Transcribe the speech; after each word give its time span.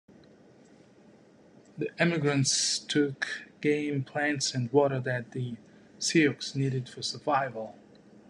The 1.77 1.91
emigrants 2.01 2.79
took 2.79 3.27
game, 3.61 4.03
plants 4.03 4.55
and 4.55 4.73
water 4.73 4.99
that 4.99 5.31
the 5.33 5.57
Sioux 5.99 6.35
needed 6.55 6.89
for 6.89 7.03
survival. 7.03 7.77